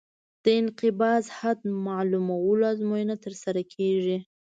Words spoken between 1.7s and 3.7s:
معلومولو ازموینه ترسره